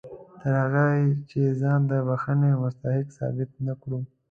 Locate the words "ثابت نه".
3.17-3.73